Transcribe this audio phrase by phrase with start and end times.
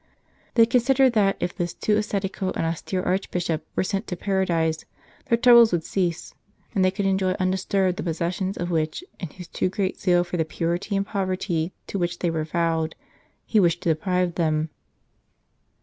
[0.55, 4.83] They considered that if this too ascetical and austere Archbishop were sent to Paradise
[5.29, 6.33] their troubles would cease,
[6.73, 10.23] and they could enjoy un disturbed the possessions of which, in his too great zeal
[10.23, 12.95] for the purity and poverty to which they were vowed,
[13.45, 14.71] he wished to deprive them.